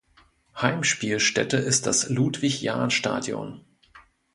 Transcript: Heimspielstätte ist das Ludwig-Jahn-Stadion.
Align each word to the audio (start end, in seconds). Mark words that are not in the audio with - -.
Heimspielstätte 0.59 1.57
ist 1.57 1.85
das 1.85 2.09
Ludwig-Jahn-Stadion. 2.09 3.63